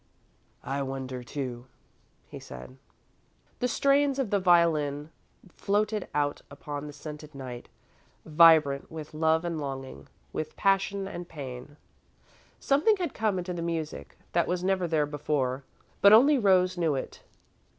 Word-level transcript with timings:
"I 0.63 0.81
wonder, 0.81 1.21
too," 1.21 1.67
he 2.27 2.39
said. 2.39 2.77
The 3.59 3.67
strains 3.67 4.17
of 4.17 4.31
the 4.31 4.39
violin 4.39 5.11
floated 5.47 6.07
out 6.15 6.41
upon 6.49 6.87
the 6.87 6.91
scented 6.91 7.35
night, 7.35 7.69
vibrant 8.25 8.89
with 8.91 9.13
love 9.13 9.45
and 9.45 9.61
longing, 9.61 10.07
with 10.33 10.55
passion 10.57 11.07
and 11.07 11.29
pain. 11.29 11.77
Something 12.59 12.97
had 12.97 13.13
come 13.13 13.37
into 13.37 13.53
the 13.53 13.61
music 13.61 14.17
that 14.31 14.47
was 14.47 14.63
never 14.63 14.87
there 14.87 15.05
before, 15.05 15.65
but 16.01 16.13
only 16.13 16.39
Rose 16.39 16.79
knew 16.79 16.95
it. 16.95 17.21